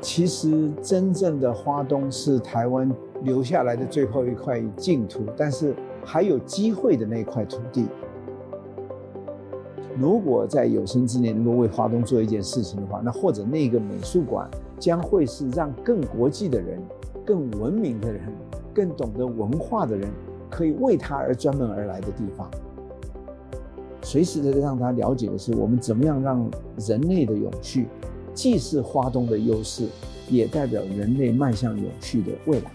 [0.00, 2.90] 其实真正的花东是台湾
[3.22, 5.74] 留下来的最后一块净土，但是
[6.04, 7.86] 还有机会的那块土地。
[9.98, 16.80] 如果在有生之年能够为花东做一件事情的话，那或者那个美术馆将会是让更国际的人、
[17.26, 18.22] 更文明的人、
[18.72, 20.08] 更懂得文化的人，
[20.48, 22.48] 可以为他而专门而来的地方。
[24.00, 27.86] 随时的让他了解的是，我们怎么样让人类的永续，
[28.42, 29.86] 既是花东的优势，
[30.30, 32.70] 也代表人类迈向永续的未来。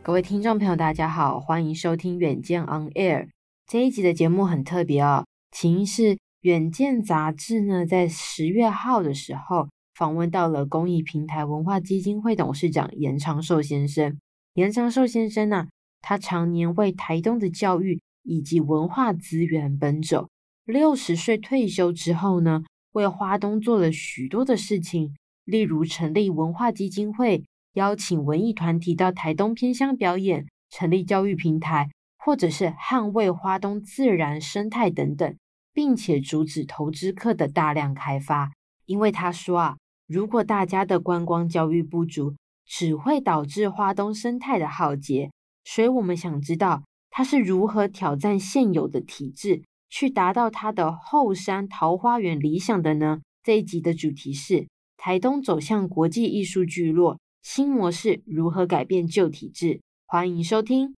[0.00, 3.24] 各位听众朋友，大家好，欢迎收听《远见 On Air》
[3.66, 6.02] 这一集的节目很特别哦，起因是
[6.42, 14.16] 《远见》杂志呢在十月号的时候访问到了公益平台文化基金会董事长严长寿先生。
[14.54, 15.66] 严长寿先生呢、
[16.00, 20.28] 他常年为台东的教育以及文化资源奔走。
[20.64, 27.44] 六十岁退休之后呢，为花东做了许多的事情，例如成立文化基金会。
[27.74, 35.36] 邀请文艺团体到台东偏乡表演，成立教育平台，或者是捍卫花东自然生态等等，
[35.72, 38.52] 并且阻止投资客的大量开发。
[38.86, 39.76] 因为他说啊，
[40.06, 45.32] 如果大家的观光教育不足，只会导致花东生态的浩劫。
[45.64, 49.64] 所以我们想知道他是如何挑战现有的体制，
[49.96, 53.20] 去达到他的后山桃花源理想的呢？
[53.44, 57.20] 这一集的主题是台东走向国际艺术聚落。
[57.40, 59.80] 新模式如何改变旧体制？
[60.04, 60.96] 欢迎收听。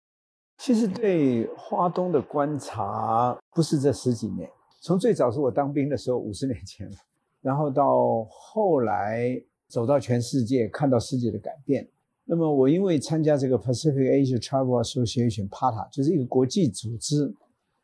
[0.59, 4.49] 其实对花东的观察不是这十几年，
[4.81, 6.89] 从最早是我当兵的时候，五十年前，
[7.43, 11.89] 然后到后来走到全世界，看到世界的改变。
[12.27, 17.35] 那么我因为参加这个 Pacific Asia Travel Association（PATA），就是一个国际组织，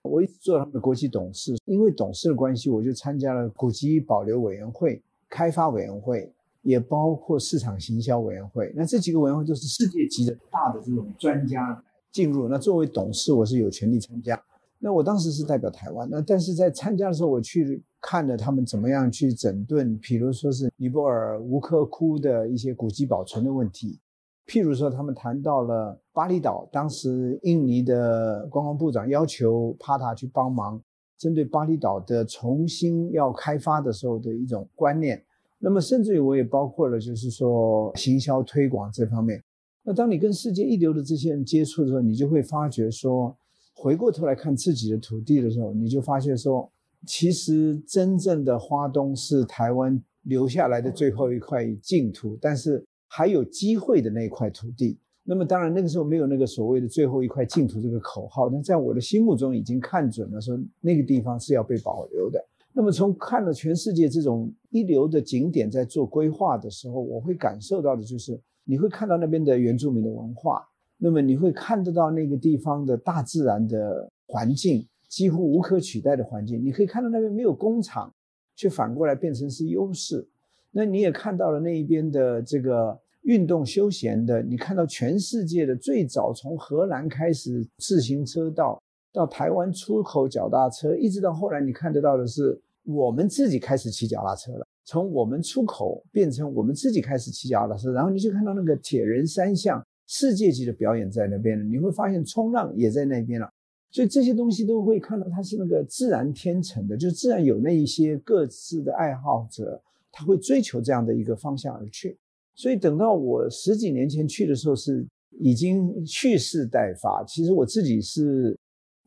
[0.03, 1.57] 我一直做他们的国际董事。
[1.65, 6.33] 因为董事的关系，我就参加了古籍保留委员会、开发委员会。
[6.63, 11.83] 也包括市场行销委员会，那这几个委员会都是世界级的大的这种专家
[12.13, 12.49] 进入。
[12.49, 14.39] 那作为董事，我是有权利参加。
[14.79, 23.99] 那我当时是代表台湾，那但是在参加的时候，我去看了他们怎么样去整顿，比如说是尼泊尔吴克窟的一些古籍保存的问题，
[24.47, 30.83] 譬如说他们谈到了巴厘岛，当时印尼的观光部长要求帕塔去帮忙，
[31.17, 35.23] 针对巴厘岛的重新要开发的时候的一种观念。
[35.59, 39.43] 那么，甚至于我也包括了，就是说行销推广这方面。
[39.83, 43.37] 那当你跟世界一流的这些人接触的时候，你就会发觉说，
[43.75, 46.69] 回过头来看自己的土地的时候，你就发现说，
[47.07, 54.99] 其实真正的花东是台湾留下来的最后一块净土，但是还有机会的那块土地。
[55.23, 62.45] 那么，当然那个时候没有那个所谓的最后一块净土这个口号，但在我的心目中已经看准了，说那个地方是要被保留的。
[62.73, 70.67] 那么，从看了全世界这种一流的景点在做规划的时候，我会感受到的就是，你会看到那边的原住民的文化，
[70.97, 76.65] 那么你会看得到那个地方的大自然的环境，几乎无可取代的环境。
[76.65, 78.13] 你可以看到那边没有工厂，
[78.57, 80.27] 却反过来变成是优势。
[80.71, 88.81] 那你也看到了那一边的这个运动休闲的，你看到全世界的最早从荷兰开始自行车道。
[89.13, 94.65] 到台湾出口脚踏车，一直到后来，你看得到的是我们自己开始骑脚踏车了。
[94.85, 101.65] 从我们出口变成我们自己开始骑脚踏车，然后你就看到那个铁人三项世界级的表演在那边了。
[101.65, 103.53] 你会发现冲浪也在那边了。
[103.91, 109.83] 所以这些东西都会看到它是那个自然天成的，就自然有那一些各自的爱好者，
[110.13, 112.17] 他会追求这样的一个方向而去。
[112.55, 115.07] 所以等到我十几年前去的时候，是
[115.41, 117.25] 已经蓄势待发。
[117.25, 118.57] 其实我自己是。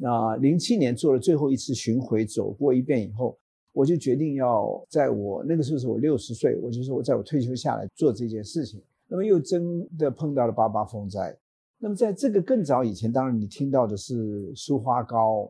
[0.04, 3.38] 啊零七年做了最后一次巡回，走过一遍以后，
[3.72, 8.82] 我就决定要在我那个时候是我六十岁，我就说我在我退休下来做这件事情。
[9.08, 11.34] 那么又真的碰到了八八风灾。
[11.78, 15.50] 那么在这个更早以前，当然你听到的是苏花高，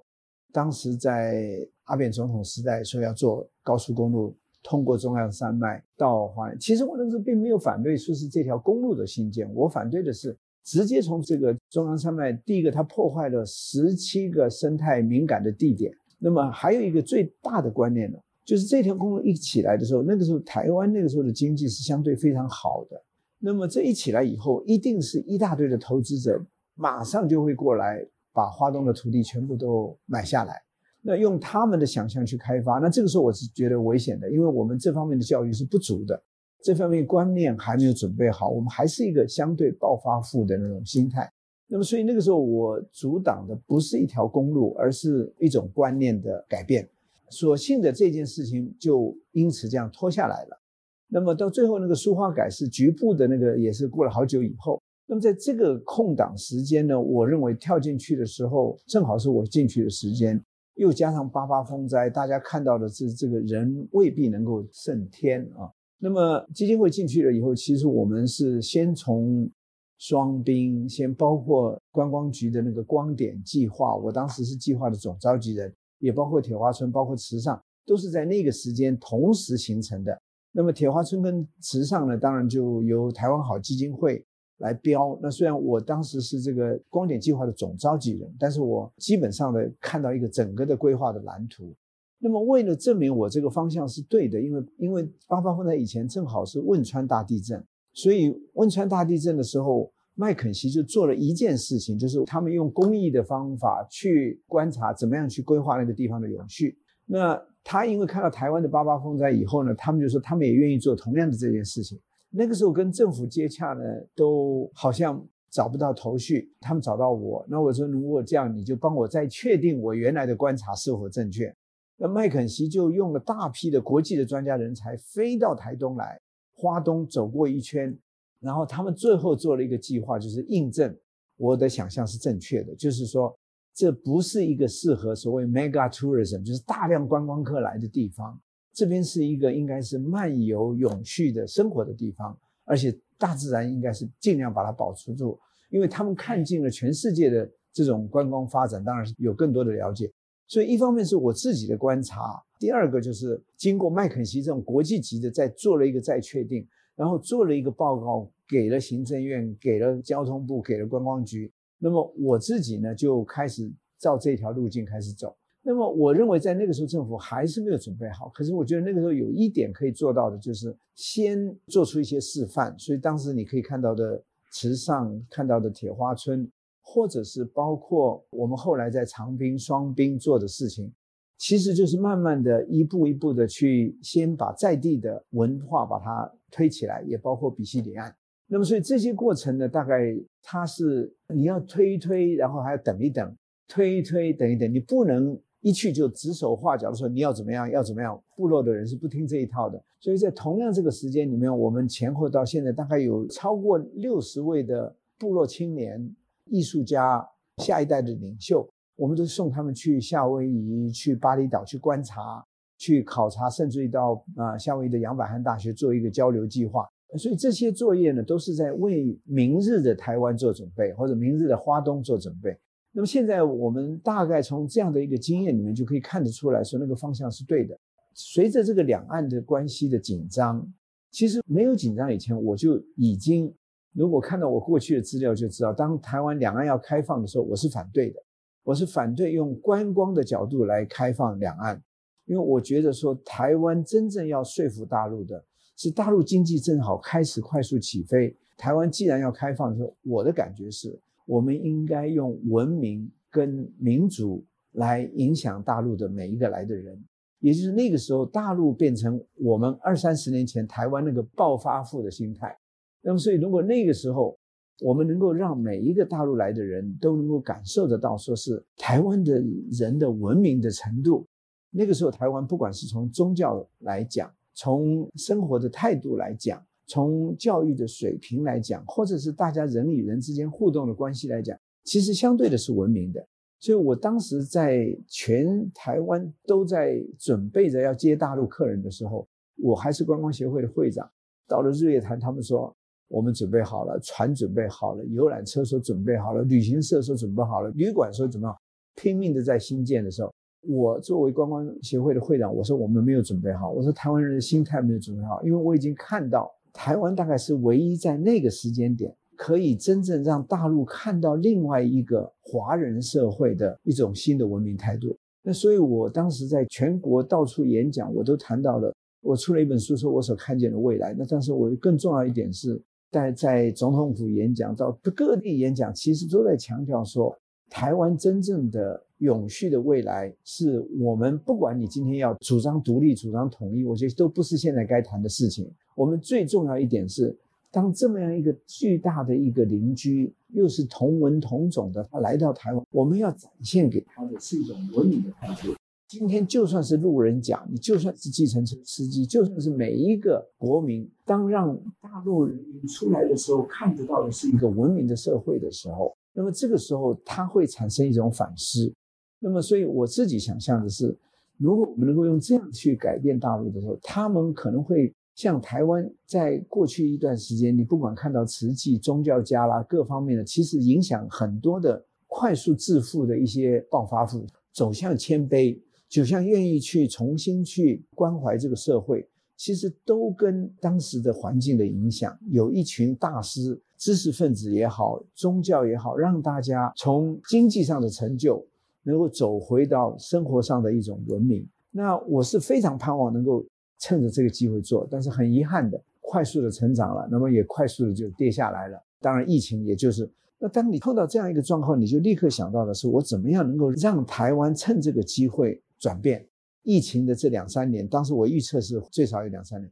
[0.52, 10.36] 当时在阿扁总统时代说要做高速公路通过中央山脉到花莲，其实我那时候并没有反对说是这条公路的兴建，我反对的是。
[10.66, 15.92] 直接从这个中央山脉，第一个它破坏了十七个生态敏感的地点。
[16.18, 22.96] 那么还有一个最大的观念呢，就是这条公路一起来的时候，那个时候台湾那个时候的经济是相对非常好的。
[23.40, 26.42] 那么这一起来以后，一定是一大堆的投资者
[26.76, 28.02] 马上就会过来，
[28.32, 30.63] 把花东的土地全部都买下来。
[31.06, 36.24] 那用他们的想象去开发，那这个时候我是觉得危险的，因为我们这方面的教育是不足的。
[36.64, 41.30] 这方面观念还没有准备好，我们还是一个相对暴发户的那种心态。
[41.68, 46.88] 那么，所以那个时候我阻挡的不是一条公路，而是一种观念的改变。
[47.30, 50.62] 所幸的这件事情就因此这样拖下来了。
[51.10, 54.82] 那么到最后那个书画改是局部的那个，也是过了好久以后。
[55.06, 60.42] 那么在这个空档时间呢，我认为跳进去的时候，正好是我进去的时间，
[60.76, 65.72] 又加上八八风灾，大家看到的是这个人未必能够胜天啊。
[66.00, 69.50] 那么基金会进去了以后，其实我们是先从
[69.98, 80.20] 双滨，先包括观光局的那个光点计划，我当时是计划的总召集人，也包括铁花村，包括池上，都是在那个时间同时形成的。
[80.52, 84.26] 那么铁花村跟池上呢，当然就由台湾好基金会
[84.58, 85.18] 来标。
[85.22, 91.76] 那虽然我当时是这个光点计划的总召集人，但是我基本上的看到一个整个的规划的蓝图。
[92.20, 97.62] 那么为了证明我这个方向是对的，因为因为八八风灾以前正好是汶川大地震，
[97.94, 106.78] 所以汶川大地震的时候，麦肯锡就做了一件事情，就是他们用公益的方法去观察怎么样去规划那个地方的永续。
[107.06, 112.00] 那他因为看到台湾的八八风灾以后呢，他们就说他们也愿意做同样的这件事情。
[112.36, 113.84] 那个时候跟政府接洽呢，
[114.16, 116.52] 都好像找不到头绪。
[116.60, 121.56] 他们找到我，那我说如果这样，你就帮我再确定我原来的观察是否正确。
[121.98, 126.20] 那麦肯锡就用了大批的国际的专家人才飞到台东来，
[126.54, 127.96] 花东走过一圈，
[128.40, 130.98] 然后他们最后做了一个计划，就是印证
[131.38, 133.38] 我的想象是正确的，就是说。
[133.76, 138.40] 这不是一个适合所谓 mega tourism，就是大量观光客来的地方。
[138.74, 142.36] 这边是一个应该是漫游永续的生活的地方，
[142.66, 145.40] 而且大自然应该是尽量把它保持住，
[145.70, 150.12] 因为他们看尽了全世界的这种观光发展，当然是有更多的了解。
[150.48, 161.52] 所以一方面是我自己的观察，第二个就是经过麦肯锡这种国际级的再做了一个再确定，然后做了一个报告给了行政院，给了交通部，给了观光局。
[161.80, 165.36] 那么我自己呢，就开始照这条路径开始走。
[165.66, 168.28] 那么我认为在那个时候政府还是没有准备好。
[168.30, 172.78] 可是我觉得那个时候有一点可以做到的，就是先做出一些示范。
[172.78, 174.22] 所以当时你可以看到的
[174.52, 176.52] 池上，看到的铁花村，
[176.82, 180.92] 或者是包括我们后来在长滨、双滨做的事情，
[181.38, 188.14] 其实就是慢慢的一步一步的去先把在地的文化把它推起来，也包括比西里岸。
[188.48, 193.34] 那么，所以这些过程呢，大概它是你要推一推，然后还要等一等，
[193.68, 198.22] 推一推，等一等，你不能一去就指手画脚的说你要怎么样，要怎么样。
[198.36, 199.82] 部落的人是不听这一套的。
[200.02, 206.14] 所以在同样这个时间里面，我们前后到现在大概有超过六十位的部落青年
[206.52, 207.26] 艺术家，
[207.64, 208.68] 下一代的领袖，
[208.98, 212.46] 我们都送他们去夏威夷、去巴厘岛去观察、
[212.78, 216.86] 去考察，甚至于到啊夏威夷的杨百翰大学做一个交流计划。
[217.18, 222.58] 所以这些作业呢，都是在为明日的台湾做准备，或者明日的花东做准备。
[222.96, 227.78] 那么现在我们大概从这样的一个经验里面，就可以看得出来说，那个方向是对的。
[228.14, 230.66] 随着这个两岸的关系的紧张，
[231.10, 233.52] 其实没有紧张以前，我就已经
[233.94, 238.22] 如果看到我过去的资料就知道，当台湾两岸要开放的时候，我是反对的。
[238.64, 241.84] 我是反对用观光的角度来开放两岸，
[242.26, 245.44] 因为我觉得说台湾真正要说服大陆的。
[245.76, 254.44] 是大陆经济正好开始快速起飞，台湾既然要开放的时候，我的感觉是，我们应该用文明跟民主
[254.74, 257.02] 来影响大陆的每一个来的人，
[257.40, 262.58] 也就是那个时候，大陆变成我们二三十年前台湾那个暴发户的心态。
[263.02, 264.38] 那么，所以如果那个时候
[264.82, 271.26] 我们能够让每一个大陆来的人都能够感受得到，说是台湾的人的文明的程度，
[271.70, 283.26] 那个时候台湾不管是从宗教来讲，从生活的态度来讲，从教育的水平来讲，或者是大家人与人之间互动的关系来讲，其实相对的是文明的。
[283.60, 289.26] 所以我当时在全台湾都在准备着要接大陆客人的时候，
[289.56, 291.10] 我还是观光协会的会长。
[291.48, 292.76] 到了日月潭，他们说
[293.08, 298.58] 我们准备好了，船准备好了，游览车说准备好了，旅行社说准备好了，旅馆说准备好，
[298.96, 300.34] 拼命的在新建的时候。
[300.66, 303.70] 我作为观光协会的会长，我说我们没有准备好。
[303.70, 315.16] 我说台湾人的心态没有准备好，因为我已经看到台湾大概是唯一在那个时间点可以真正让大陆看到另外一个华人社会的一种新的文明态度。
[315.44, 318.94] 那所以我当时在全国到处演讲，我都谈到了。
[319.22, 321.16] 我出了一本书，说我所看见的未来。
[321.18, 327.38] 那但是我更重要一点是，在在总统府演讲，到各地演讲，其实都在强调说，
[327.70, 329.04] 台湾真正的。
[329.20, 335.72] 永续的未来是我们，不管你今天要主张独立、主张统一，我觉得都不是现在该谈的事情。
[335.96, 337.36] 我们最重要一点是，
[337.72, 345.74] 当这么样一个巨大的一个邻居，又是同文同种的，他来到台湾，我们要展现给他的是一种文明的态度。
[346.08, 358.94] 今天就算是路人甲，你就算是计程车司机，就算是每一个国民，当让大陆人民出来的时候，看得到的是一个文明的社会的时候，那么这个时候他会产生一种反思。
[359.40, 361.18] 那么，所以我自己想象的是，
[361.58, 375.80] 如果我们能够用这样去改变大陆的时候，他们可能会像台湾在过去一段时间，你不管看到慈济、宗教家啦各方面的，其实影响很多的快速致富的一些暴发户，走向谦卑。
[376.08, 382.38] 就像愿意去重新去关怀这个社会，其实都跟当时的环境的影响。
[382.52, 388.64] 有一群大师、知识分子也好，宗教也好，让大家从经济上的成就
[389.02, 391.68] 能够走回到生活上的一种文明。
[391.90, 393.66] 那我是非常盼望能够
[394.00, 399.02] 趁着这个机会做，但是很遗憾的，快速的成长了，那么也快速的就跌下来了。
[399.20, 400.30] 当然，疫情也就是。
[400.60, 406.48] 那当你碰到这样一个状况，你就立刻想到的是，我怎么样能够让台湾趁这个机会转变？
[406.84, 409.92] 疫情的这两三年，当时我预测是最少有两三年。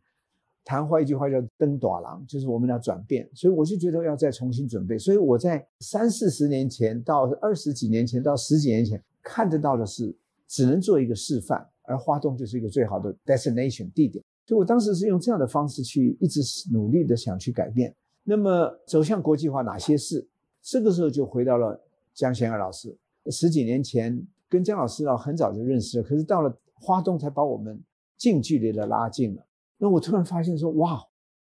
[0.64, 4.98] 谈话一句话叫“登大人”，就是我们要转变，所以我就觉得要再重新准备。
[4.98, 10.16] 所以我在三四十年前到二十几年前到十几年前看得到的是，
[10.48, 14.24] 只能做一个示范，而花东就是一个最好的 destination 地点。
[14.48, 17.94] 所以我当时是用这样的方式去一直努力的想去改变。
[18.24, 20.28] 那么走向国际化，哪些事？
[20.62, 21.80] 这个时候就回到了
[22.14, 22.98] 江贤二老师。
[23.30, 27.82] 十几年前跟江老师呢很早就认识了，可是到了花东才把我们
[28.18, 29.46] 近距离的拉近了。
[29.78, 31.02] 那我突然发现说，哇，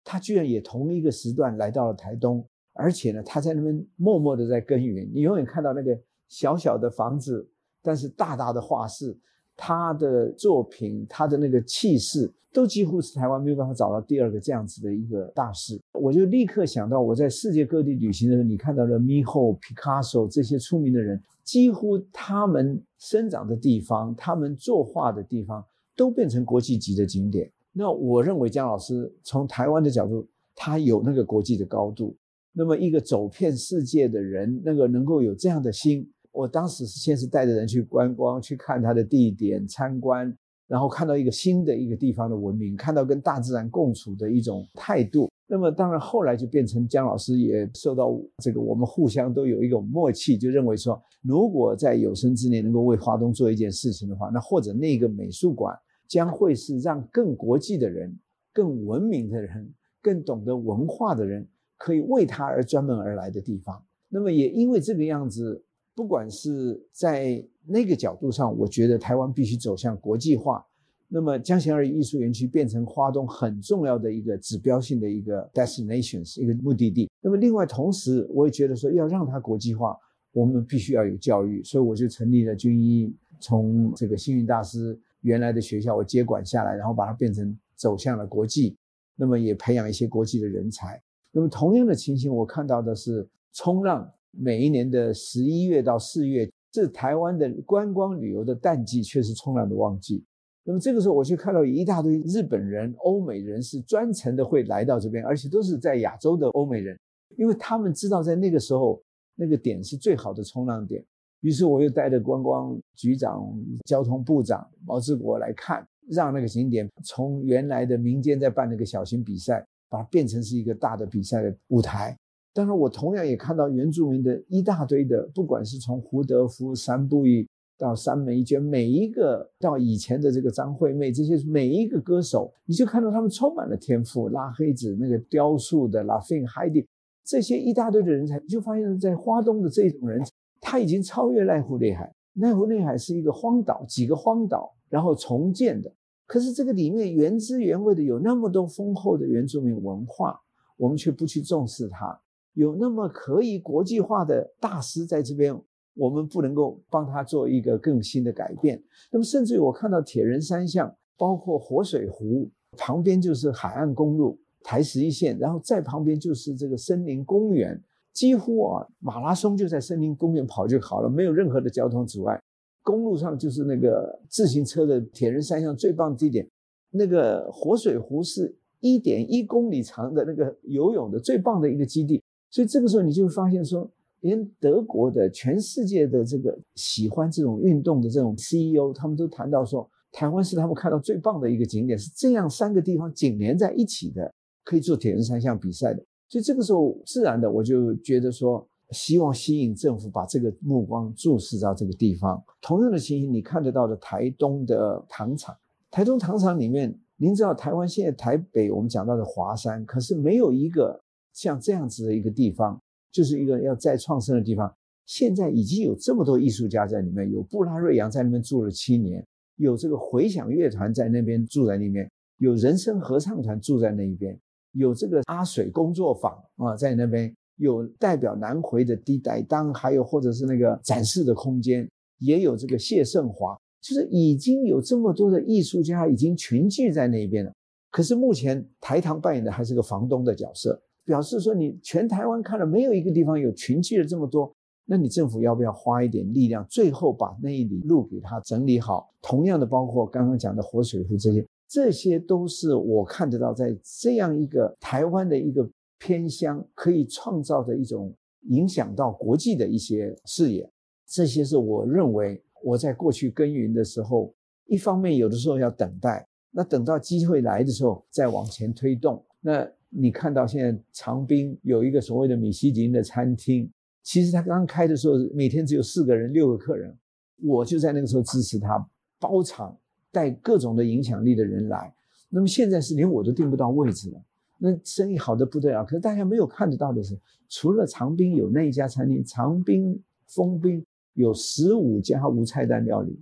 [0.04, 5.10] 他居然也同一个时段来到了台东，而且呢，他在那边默默的在耕耘。
[5.12, 7.48] 你永远看到那个小小的房子，
[7.82, 9.16] 但是大大的画室，
[9.62, 12.32] 他的作品，他的那个气势。
[12.52, 25.64] 都几乎是台湾没有办法找到第二个这样子的一个大师，我就立刻想到我在世界各地旅行的时候，你看到了米霍、皮卡索这些出名的人，几乎他们生长的地方、他们作画的地方
[25.94, 27.48] 都变成国际级的景点。
[27.72, 30.26] 那我认为江老师从台湾的角度，
[30.56, 32.16] 他有那个国际的高度。
[32.52, 40.36] 那么一个走遍世界的人，那个能够有这样的心，我当时先是带着人去观光，去看它的地点参观。
[40.68, 45.28] 然后看到一个新的一个地方的文明，看到跟大自然共处的一种态度。
[45.48, 58.16] 那么当然后来就变成江老师也受到这个，我们互相都有一种默契，就认为说，如果在有生之年能够为华东做一件事情的话，那或者那个美术馆将会是让更国际的人、
[58.52, 61.44] 更文明的人、更懂得文化的人
[61.76, 63.84] 可以为他而专门而来的地方。
[64.08, 65.64] 那么也因为这个样子。
[66.00, 70.64] 不管是在那个角度上，我觉得台湾必须走向国际化。
[71.08, 77.10] 那么江贤二艺术园区变成花东很重要的一个指标性的一个 destinations 一个目的地。
[77.20, 79.94] 那么另外同时，我也觉得说要让它国际化，
[80.32, 88.74] 我们必须要有教育，所以我就成立了军医，从这个星云大师原来的学校我接管下来，然后把它变成走向了国际。
[89.16, 90.98] 那么也培养一些国际的人才。
[91.30, 94.10] 那么同样的情形，我看到的是冲浪。
[94.32, 100.24] 每一年的十一月到四月，是台湾的观光旅游的淡季，却是冲浪的旺季。
[100.62, 106.98] 那么这个时候，我就看到一大堆日本人、欧美人是专程的会来到这边，而且都是在亚洲的欧美人，
[107.36, 109.02] 因为他们知道在那个时候
[109.34, 111.04] 那个点是最好的冲浪点。
[111.40, 113.50] 于是我又带着观光局长、
[113.86, 122.14] 交通部长毛志国来看，让那个景点从原来的民间在办那个小型比赛，把它变成是一个大的比赛的舞台。
[122.52, 134.28] 当然，我同样也看到原住民的一大堆的，不管是从胡德夫、三不语到三美娟，每一个到以前的这个张惠妹，这些每一个歌手，你就看到他们充满了天赋。
[134.28, 136.84] 拉黑子那个雕塑的拉菲海蒂，
[137.24, 140.30] 这些一大堆的人才，你就发现，在花东的这种人才，
[140.60, 142.12] 他已经超越濑户内海。
[142.36, 145.92] 濑户内海是一个荒岛，几个荒岛，然后重建的。
[146.26, 150.40] 可是这个里面原汁原味的有那么多丰厚的原住民文化，
[150.76, 152.20] 我们却不去重视它。
[152.54, 155.58] 有那么可以国际化的大师在这边，
[155.94, 158.82] 我们不能够帮他做一个更新的改变。
[159.10, 172.40] 那么，甚至于我看到铁人三项，包括活水湖旁边就是海岸公路台十一线，然后再旁边就是这个森林公园，几乎啊马拉松就在森林公园跑就好了，没有任何的交通阻碍。
[172.82, 176.48] 公路上就是那个自行车的铁人三项最棒的地点，
[176.90, 182.19] 那个活水湖是一点一公里长的那个游泳的最棒的一个基地。
[182.50, 183.88] 所以这个时候，你就会发现说，
[184.20, 196.04] 连德国的、全世界的这个喜欢这种运动的这种 CEO，他们都谈到说，台湾是他们看到最棒的一个景点，是这样三个地方紧连在一起的，可以做铁人三项比赛的。
[196.28, 202.42] 所以这个时候，自然的我就觉得说，希望吸引政府把这个目光注视到这个地方。
[202.60, 205.56] 同样的情形，你看得到的台东的糖厂，
[205.90, 211.00] 台东糖厂里面，您知道台湾现在台北我们讲到的华山，可是没有一个
[211.32, 212.80] 像这样子的一个地方，
[213.12, 214.72] 就是一个要再创生的地方。
[215.06, 222.08] 现在已经有这么多艺术家在里面，有布拉瑞扬在那边住了七年，有这个回响乐团在那边住在那边，
[222.38, 224.38] 有人声合唱团住在那一边，
[224.72, 237.52] 有这个阿水工作坊啊在那边，有代表南回的地带当，还有或者是那个展示的空间，也有这个谢胜华，就是已经有这么多的艺术家已经群聚在那边了。
[237.90, 244.54] 可是目前台糖扮演的还是个房东的角色，表示说你全台湾看了没有一个地方有群聚了这么多。
[244.84, 249.12] 那你政府要不要花一点力量，最后把那一里路给它整理好？
[249.20, 258.14] 同样的，包括刚刚讲的活水湖这些，这些都是我看得到，在这样一个台湾的一个偏乡，可以创造的一种
[258.50, 260.70] 影响到国际的一些视野。
[261.08, 264.32] 这些是我认为我在过去耕耘的时候，
[264.66, 269.24] 一方面有的时候要等待，那等到机会来的时候再往前推动。
[269.40, 273.70] 那你看到现在长滨有一个所谓的米其林的餐厅。
[274.02, 276.96] 其实他刚开的时候，每天只有四个人、六个客人，
[277.42, 278.84] 我就在那个时候支持他
[279.18, 279.76] 包场，
[280.10, 281.92] 带各种的影响力的人来。
[282.30, 284.22] 那么现在是连我都订不到位置了，
[284.58, 285.84] 那生意好的不得了。
[285.84, 287.18] 可是大家没有看得到的是，
[287.48, 293.20] 除了长滨有那一家餐厅，长滨丰滨有十五家无菜单料理，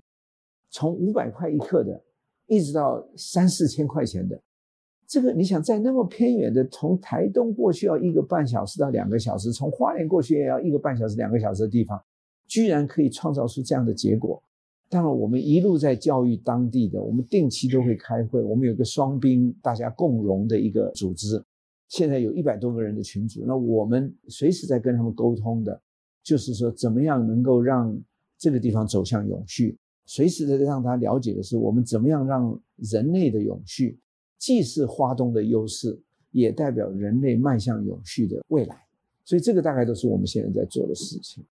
[0.71, 2.01] 从五百块一客的，
[2.47, 4.41] 一直到三四千块钱的。
[5.09, 11.99] 这个你想在那么偏远的，从台东过去要一个半小时到两个小时，从花莲过去也要一个半小时、两个小时的地方，
[12.47, 14.43] 居然可以创造出这样的结果。
[14.91, 21.43] 当然，我们一路在教育当地的，我们定期都会开会，我们有个双兵大家共荣的一个组织，
[21.89, 25.81] 现在有一百多个人的群组，那我们随时在跟他们沟通的，
[26.23, 27.99] 就是说怎么样能够让
[28.39, 33.99] 这个地方走向永续，随时的让他了解的是我们怎么样让人类的永续。
[34.39, 38.85] 既是花东的优势，也代表人类迈向永续的未来，
[39.25, 41.45] 所以这个大概都是我们现在在做的事情。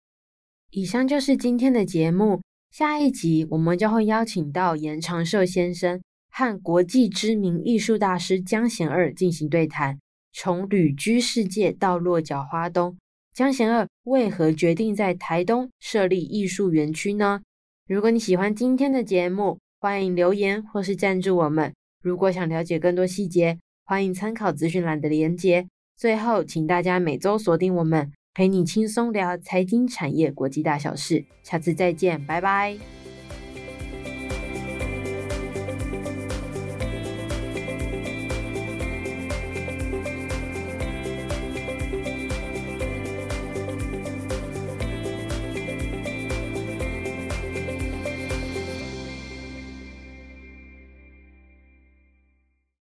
[0.72, 10.00] 以上就是今天的节目，下一集我们将会邀请到严长寿先生和国际知名艺术大师江贤二进行对谈。
[10.34, 12.98] 从旅居世界到落脚花东，
[13.34, 17.42] 江贤二为何决定在台东设立艺术园区呢？
[17.88, 21.74] 如果你喜欢今天的节目，欢迎留言或是赞助我们。
[22.04, 25.68] 如果想了解更多细节，欢迎参考资讯栏的连接。
[25.96, 31.26] 最后，请大家每周锁定我们，陪你轻松聊财经、产业、国际大小事。
[31.44, 33.07] 下次再见，拜拜。